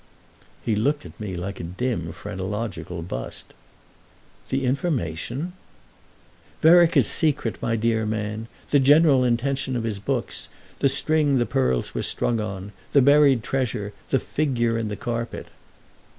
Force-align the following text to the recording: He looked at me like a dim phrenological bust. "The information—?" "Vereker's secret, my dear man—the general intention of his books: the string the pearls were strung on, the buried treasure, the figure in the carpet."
He 0.65 0.75
looked 0.75 1.05
at 1.05 1.19
me 1.19 1.37
like 1.37 1.59
a 1.59 1.63
dim 1.63 2.11
phrenological 2.11 3.03
bust. 3.03 3.53
"The 4.49 4.65
information—?" 4.65 5.53
"Vereker's 6.63 7.05
secret, 7.05 7.61
my 7.61 7.75
dear 7.75 8.07
man—the 8.07 8.79
general 8.79 9.23
intention 9.23 9.75
of 9.75 9.83
his 9.83 9.99
books: 9.99 10.49
the 10.79 10.89
string 10.89 11.37
the 11.37 11.45
pearls 11.45 11.93
were 11.93 12.01
strung 12.01 12.39
on, 12.39 12.71
the 12.93 13.01
buried 13.03 13.43
treasure, 13.43 13.93
the 14.09 14.17
figure 14.17 14.75
in 14.75 14.87
the 14.87 14.95
carpet." 14.95 15.45